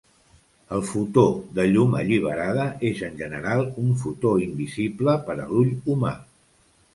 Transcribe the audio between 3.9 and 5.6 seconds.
fotó invisible per a